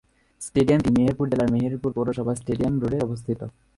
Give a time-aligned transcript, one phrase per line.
[0.41, 3.39] স্টেডিয়ামটি মেহেরপুর জেলার মেহেরপুর পৌরসভার স্টেডিয়াম রোডে অবস্থিত।